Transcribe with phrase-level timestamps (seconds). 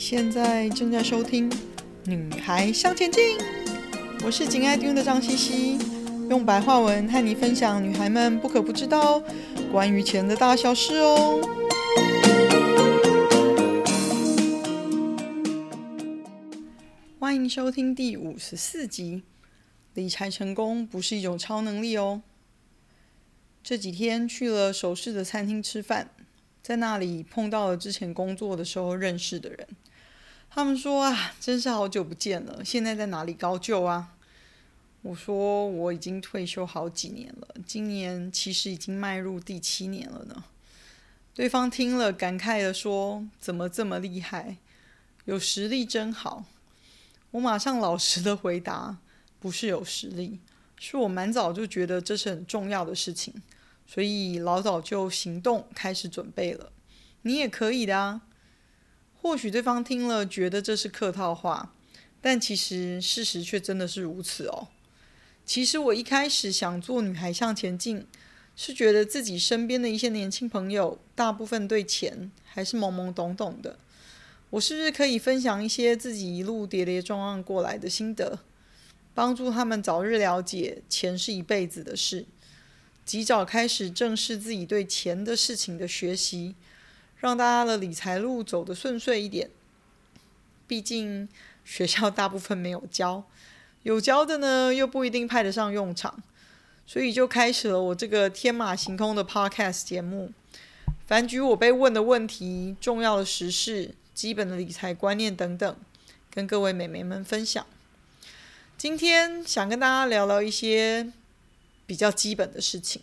[0.00, 1.50] 现在正在收听
[2.06, 3.36] 《女孩向前进》，
[4.24, 5.78] 我是紧爱听的张茜茜，
[6.30, 9.22] 用白话文和你分享女孩们不可不知道
[9.70, 11.38] 关于钱的大小事哦。
[17.18, 19.22] 欢迎收听第五十四集，
[19.92, 22.22] 理财成功不是一种超能力哦。
[23.62, 26.08] 这几天去了首饰的餐厅吃饭。
[26.62, 29.66] 在那里碰到了之前工作的时候认识的人，
[30.52, 34.16] 他们说啊，真是好久不见了，现在在哪里高就啊？
[35.02, 40.44] 我说我已经退休好几年了，今年其实已经迈入第七年了呢。
[41.32, 44.56] 对方听了感慨地说：“怎么这么厉害？
[45.24, 46.44] 有实力真好。”
[47.30, 48.98] 我马上老实的回答
[49.38, 50.40] ：“不是有实力，
[50.76, 53.32] 是我蛮早就觉得这是很重要的事情。”
[53.86, 56.72] 所以老早就行动开始准备了，
[57.22, 58.22] 你也可以的啊。
[59.22, 61.74] 或许对方听了觉得这是客套话，
[62.20, 64.68] 但其实事实却真的是如此哦。
[65.44, 68.06] 其实我一开始想做女孩向前进，
[68.56, 73.78] 是觉得自己身边的一些年轻朋友大部分对钱还是懵懵懂懂的，
[74.50, 78.38] 我是不是可以分享一些自己一路跌跌撞撞过来的心得，
[79.14, 82.26] 帮助他们早日了解钱是一辈子的事。
[83.04, 86.54] 及早开始正视自己对钱的事情的学习，
[87.20, 89.48] 让大家的理财路走得顺遂一点。
[90.66, 91.28] 毕竟
[91.64, 93.24] 学校大部分没有教，
[93.84, 96.22] 有教的呢又不一定派得上用场，
[96.84, 100.32] 所以就开始了我这个天马行空的 podcast 节目。
[101.06, 105.76] 凡举我被问的问题、重要的时事、基本的理财观念等等，
[106.30, 107.64] 跟各位美眉们分享。
[108.76, 111.12] 今天想跟大家聊聊一些。
[111.86, 113.02] 比较基本的事情，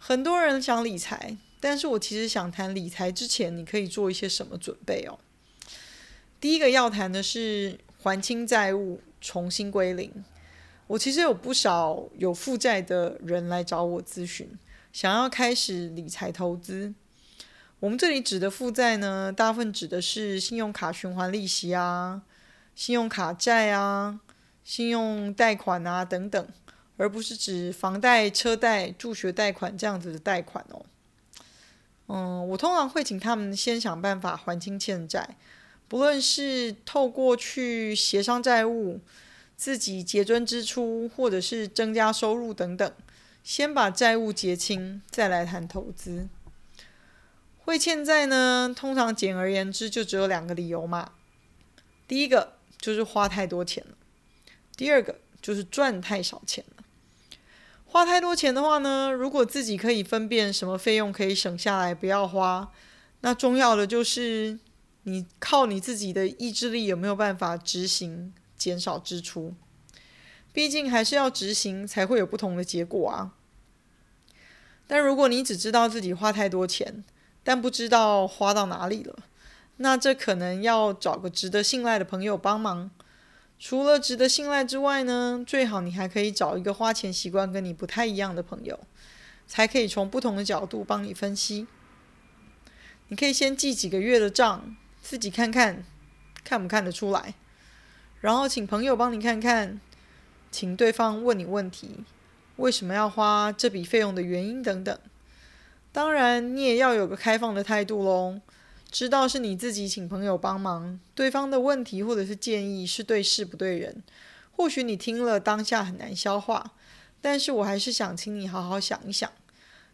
[0.00, 1.36] 很多人想理财，
[1.68, 5.18] 但是我其实想谈理财之前，你可以做一些什么准备哦。
[6.40, 10.24] 第一个要谈的是还清债务，重新归零。
[10.86, 14.48] 我其实有不少有负债的人来找我咨询，
[14.92, 16.94] 想要开始理财投资。
[17.80, 22.22] 我们这里指的负债呢，大部分指的是信用卡循环利息啊、
[22.76, 24.20] 信用卡债啊、
[24.62, 26.48] 信用贷款啊等等。
[26.96, 30.86] 而不是指房贷、车贷、助学贷款这样子的贷款哦。
[32.08, 35.36] 嗯，我通常会请他们先想办法还清欠债，
[35.88, 39.00] 不论是透过去协商债务、
[39.56, 42.92] 自己节捐支出，或者是增加收入等等，
[43.42, 46.28] 先把债务结清，再来谈投资。
[47.58, 51.10] 会欠债呢，通常简而言之就只有两个理由嘛。
[52.06, 53.96] 第一个就是花太多钱了，
[54.76, 56.75] 第二个就是赚太少钱了。
[57.88, 62.70] 花太多钱的话呢，如果自己可以分辨什么费用可以省下来，不要花，
[63.20, 64.58] 那重要的就是
[65.04, 69.54] 你靠你自己的意志力有没有办法执行减少支出。
[70.52, 73.32] 毕竟还是要执行才会有不同的结果啊。
[74.86, 77.04] 但如果你只知道自己花太多钱，
[77.42, 79.16] 但不知道花到哪里了，
[79.76, 82.90] 那这可能要找个值得信赖的朋友帮忙。
[83.58, 88.78] 除了值得信赖之外呢，最好你还可以找一个花钱习惯跟你不太一样的朋友，
[89.46, 91.66] 才可以从不同的角度帮你分析。
[93.08, 95.84] 你可以先记几个月的账，自己看看，
[96.44, 97.34] 看不看得出来，
[98.20, 99.80] 然后请朋友帮你看看，
[100.50, 102.04] 请对方问你问题，
[102.56, 104.98] 为什么要花这笔费用的原因等等。
[105.92, 108.40] 当然，你也要有个开放的态度喽。
[108.96, 114.02] 知道是你自己请朋友帮忙，对方的问题或者是建议是对事不对人，
[114.52, 116.72] 或许你听了当下很难消化，
[117.20, 119.30] 但是我还是想请你好好想一想。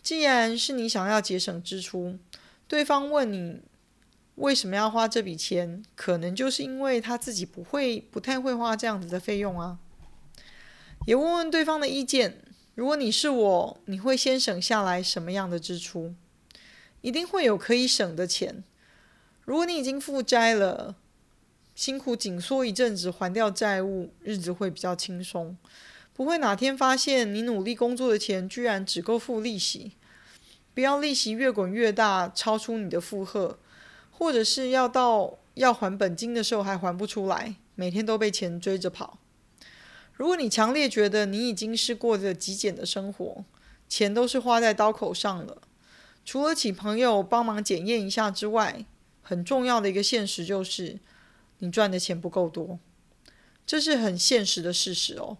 [0.00, 2.16] 既然是你想要节省支出，
[2.68, 3.62] 对方问你
[4.36, 9.80] 为什么要花这笔钱，可能就是因为他自己不会、不太会花这样子的费用啊。
[11.04, 12.40] 也问问对方的意见，
[12.76, 16.14] 如果你是我，你会先省下来什么样的支出？
[17.00, 18.62] 一定会有可以省的钱。
[19.44, 20.96] 如果你已经负债了，
[21.74, 25.56] 辛苦紧缩一阵子还掉债务，日子会比较轻松，
[26.14, 29.92] 不会哪天发现你努力工作的钱居然只够付利息，
[30.72, 33.58] 不要利息越滚越大，超出你的负荷，
[34.10, 39.18] 或者是要到要还本金的时候还还不出来，每天都被钱追着跑。
[40.14, 43.44] 如果你强烈觉得你已经是过着极简的生活，
[43.88, 45.58] 钱都是花在刀口上了，
[46.24, 48.86] 除了请朋友帮忙检验一下之外，
[49.24, 51.00] 很重要的一个现实就是，
[51.58, 52.78] 你赚的钱不够多，
[53.66, 55.38] 这是很现实的事实哦。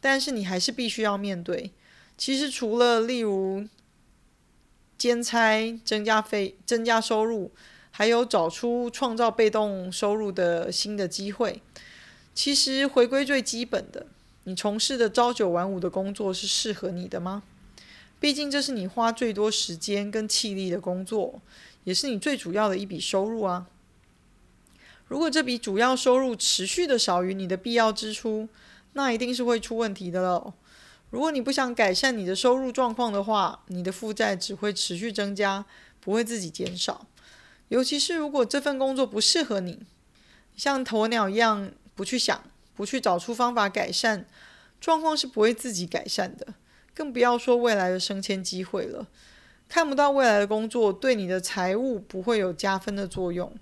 [0.00, 1.70] 但是你还是必须要面对。
[2.18, 3.66] 其实除了例如
[4.96, 7.52] 兼差增加费、增加收入，
[7.90, 11.60] 还有找出创造被动收入的新的机会。
[12.34, 14.06] 其实回归最基本的，
[14.44, 17.42] 你从事的朝九晚五的工作是适合你的吗？
[18.18, 21.42] 毕竟这是你花最多时间跟气力的工作，
[21.86, 23.68] 也是你最主要的一笔收入啊。
[25.06, 28.48] 如果这笔主要收入持续的少于你的必要支出，
[28.94, 30.54] 那一定是会出问题的喽。
[31.10, 35.64] 如果你不想改善你的收入状况的话，你的负债只会持续增加，
[36.00, 37.06] 不会自己减少。
[37.68, 39.86] 尤其是如果这份工作不适合你，
[40.56, 42.42] 像鸵鸟一样不去想，
[42.74, 44.26] 不去找出方法改善，
[44.80, 46.48] 状况是不会自己改善的。
[46.92, 49.06] 更不要说未来的升迁机会了。
[49.68, 53.52] 看不到未来的工作，对你的财务不会有加分的作用。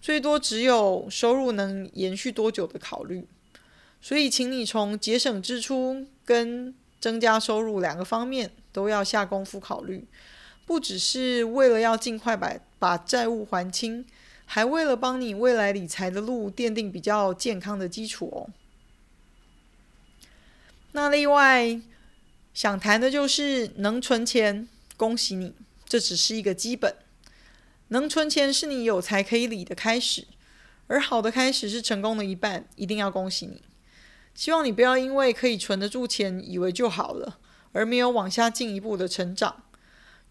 [0.00, 3.26] 最多只有收入能延续多久的考虑，
[4.00, 10.06] 所以请你从节省支出跟增加收入两个方面都要下功夫考虑，
[10.64, 14.04] 不只是为了要尽快把把债务还清，
[14.44, 18.52] 还为了帮你未来理财的路奠定比较健康的基础哦。
[20.92, 21.80] 那另外
[22.54, 25.54] 想谈的就是能存钱，恭喜你，
[25.86, 26.96] 这只是一个基本。
[27.88, 30.26] 能存钱是你有财可以理的开始，
[30.86, 33.62] 而好的开始是成功的一半，一定要恭喜你。
[34.34, 37.38] 希望你不要因为可以存得住钱，以为就好了，
[37.72, 39.64] 而没有往下进一步的成长。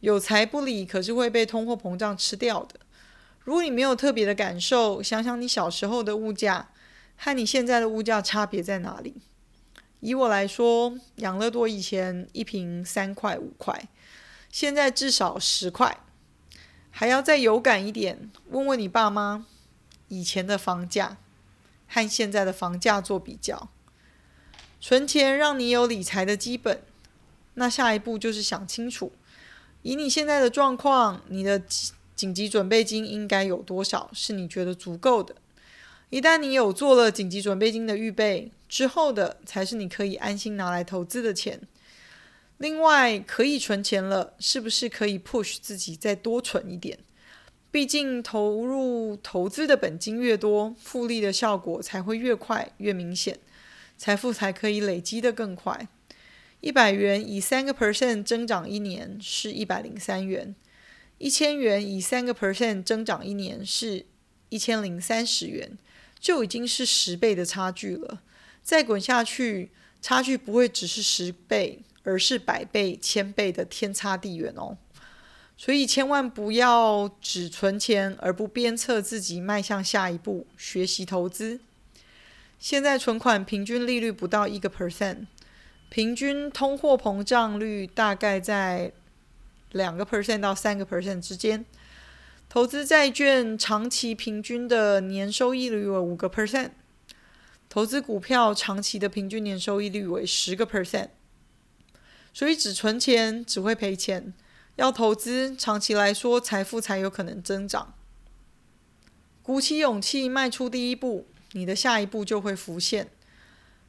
[0.01, 2.79] 有财不理，可是会被通货膨胀吃掉的。
[3.39, 6.71] 如果你没有特别的感受，想想你小时候的物价
[7.15, 9.15] 和你现在的物价差别在哪里？
[10.01, 13.88] 以我来说，养乐多以前一瓶三块五块，
[14.55, 15.97] 现在至少十块。
[16.89, 19.45] 还要再有感一点，问问你爸妈，
[20.07, 21.17] 以前的房价
[21.89, 23.67] 和现在的房价做比较。
[24.79, 26.81] 存钱让你有理财的基本，
[27.55, 29.11] 那下一步就是想清楚，
[29.81, 31.61] 以你现在的状况，你的
[32.15, 35.35] 紧急准备金应该有多少是你觉得足够的？
[36.09, 41.59] 一旦你有做了紧急准备金的预备，之后的才是你可以安心拿来投资的钱。
[42.57, 46.97] 另外，可以存钱了，是不是可以 push 自己再多存一点？
[47.69, 53.37] 毕竟投入投资的本金越多，复利的效果才会越快越明显，
[53.97, 55.89] 财富才可以累积得更快。
[56.61, 60.55] 一百元以三个 percent 增长一年是一百零三元，
[61.17, 64.05] 一千元以三个 percent 增长一年是
[64.47, 65.77] 一千零三十元，
[66.17, 68.21] 就已经是十倍的差距了。
[68.63, 69.71] 再滚下去，
[70.01, 71.83] 差距不会只是十倍。
[72.05, 74.77] 而是百倍、千倍的天差地远哦，
[75.57, 81.59] 所以千万不要只存钱而不鞭策自己迈向下一步，学习投资。
[82.57, 85.25] 现在存款平均利率不到一个 percent，
[85.89, 88.91] 平均通货膨胀率大概在
[89.71, 91.65] 两个 percent 到三个 percent 之间。
[92.47, 96.69] 投资债券长期平均的年收益率为五个 percent，
[97.67, 101.09] 投资股票长期的平均年收益率为十个 percent。
[102.35, 104.33] 所以只存钱只会赔钱，
[104.75, 107.93] 要投资长期来说财富才有可能增长。
[109.41, 113.09] 鼓起勇气迈出第一步，你的下一步就会浮现。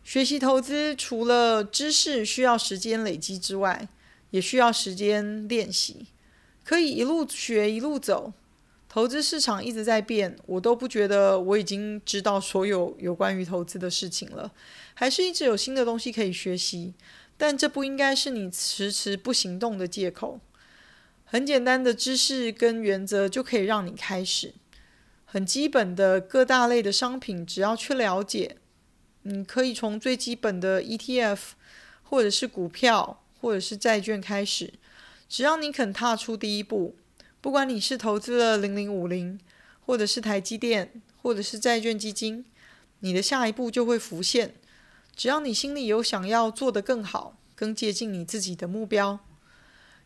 [0.04, 3.88] 学习投资除了知识需要时间累积之外，
[4.30, 6.06] 也需要时间练习。
[6.62, 8.32] 可以一路学一路走。
[8.88, 14.52] 投资市场一直在变，我都不觉得我已经知道所有有关于投资的事情了，
[14.94, 16.94] 还是一直有新的东西可以学习。
[17.36, 20.40] 但这不应该是你迟迟不行动的借口。
[21.24, 24.54] 很简单的知识跟原则就可以让你开始。
[25.24, 28.56] 很基本的各大类的商品，只要去了解，
[29.22, 31.38] 你可以从最基本的 ETF，
[32.04, 34.74] 或者是股票，或者是债券开始。
[35.28, 36.94] 只要你肯踏出第一步，
[37.40, 39.38] 不管你是投资了零零五零，
[39.84, 42.44] 或者是台积电，或者是债券基金，
[43.00, 44.54] 你的下一步就会浮现。
[45.16, 49.18] 只要你心里有想要做得更好、更接近你自己的目标，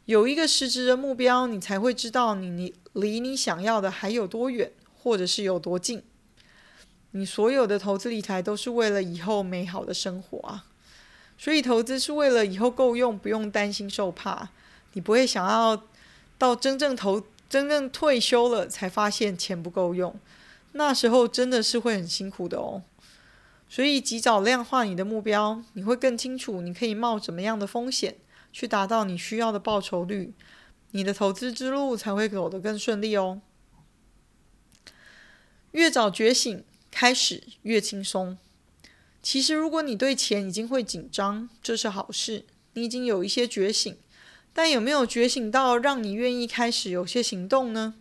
[0.04, 4.70] 有一个实质的目标，你才会知道你你离你想要的还有多远，
[5.02, 6.04] 或者是有多近。
[7.10, 10.64] 你所有的投资理财都是为了以后美好的生活啊，
[11.36, 14.50] 所以投资是为了以后够用，不用担心受怕。
[14.92, 15.82] 你不会想要
[16.38, 20.14] 到真正投、真正退休了才发现钱不够用，
[20.72, 22.82] 那时候真的是会很辛苦的哦。
[23.72, 28.16] 所以，及早量化你的目标，你会更清楚你可以冒什么样的风险
[28.52, 30.34] 去达到你需要的报酬率，
[30.90, 33.40] 你的投资之路才会走得更顺利哦。
[35.70, 38.36] 越早觉醒，开始越轻松。
[39.22, 43.96] 其实，如果你对钱已经会紧张，这是好事，你已经有一些觉醒，
[44.52, 47.94] 但有没有觉醒到让你愿意开始有些行动呢？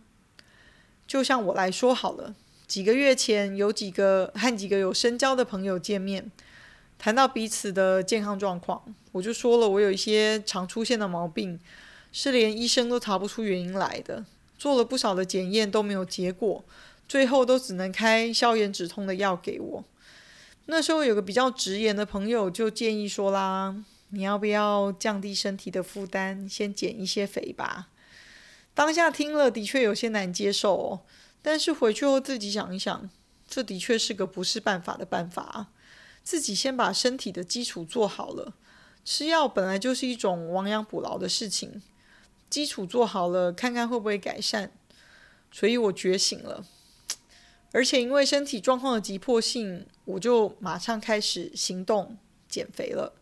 [1.06, 2.34] 就像我来说好了，
[2.70, 6.30] 几个月前有几个和几个有深交的朋友见面，
[7.00, 11.58] 谈到彼此的健康状况，我就说了我有一些常出现的毛病，
[12.12, 14.24] 是连医生都查不出原因来的，
[14.56, 16.64] 做了不少的检验都没有结果，
[17.08, 19.84] 最后都只能开消炎止痛的药给我。
[20.66, 23.74] 那时候有个比较直言的朋友就建议说啦，
[24.10, 27.88] 你要不要降低身体的负担，先减一些肥吧？
[28.72, 31.00] 当下听了的确有些难接受哦，
[31.42, 33.08] 但是回去后自己想一想，
[33.48, 35.68] 这的确是个不是办法的办法。
[36.22, 38.54] 自己先把身体的基础做好了，
[39.04, 41.82] 吃药本来就是一种亡羊补牢的事情，
[42.50, 44.70] 基础做好了，看看会不会改善。
[45.50, 46.64] 所以我觉醒了。
[47.72, 52.18] 而且因为身体状况的急迫性，我就马上开始行动
[52.48, 53.14] 减肥了。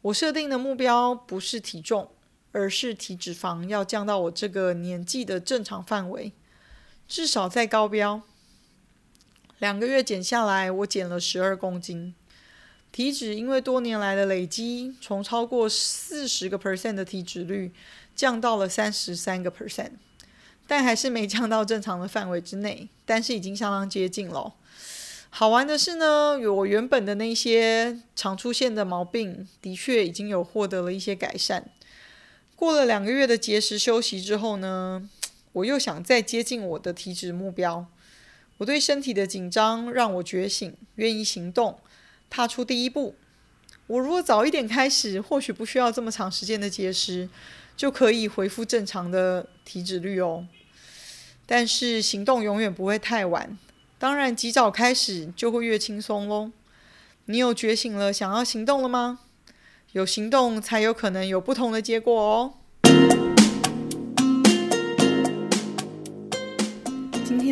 [0.00, 2.10] 我设定的目标不是体重，
[2.52, 6.32] 而是体脂肪要降到我这个年纪的正常范围，
[7.06, 8.22] 至少在高标。
[9.58, 12.14] 两个月减下来，我减了十二公斤，
[12.92, 17.72] 体脂因为多年来的累积，从超过四十个 percent 的体脂率
[18.14, 19.92] 降到了三十三个 percent。
[20.66, 24.54] 但还是没降到正常的范围之内，但是已经相当接近了。
[25.28, 31.70] 好玩的是呢，有我原本的那些常出现的毛病，的确已经有获得了一些改善。
[32.56, 35.06] 过了两个月的节食休息之后呢，
[35.54, 37.86] 我又想再接近我的体脂目标。
[38.58, 41.80] 我对身体的紧张让我觉醒，愿意行动，
[42.30, 43.16] 踏出第一步。
[43.88, 47.28] 我如果早一点开始，或许不需要这么长时间的节食。
[47.76, 50.46] 就可以恢复正常的体脂率哦，
[51.44, 53.58] 但是行动永远不会太晚。
[53.98, 56.52] 当然，及早开始就会越轻松喽。
[57.24, 59.18] 你有觉醒了，想要行动了吗？
[59.90, 62.54] 有行动才有可能有不同的结果哦。